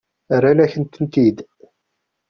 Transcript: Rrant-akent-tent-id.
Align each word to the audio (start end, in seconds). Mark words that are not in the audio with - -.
Rrant-akent-tent-id. 0.43 1.37